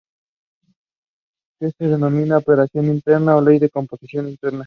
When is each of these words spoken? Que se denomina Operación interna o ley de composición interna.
Que 1.59 1.69
se 1.77 1.87
denomina 1.87 2.39
Operación 2.39 2.87
interna 2.87 3.35
o 3.39 3.45
ley 3.47 3.57
de 3.61 3.69
composición 3.77 4.23
interna. 4.33 4.59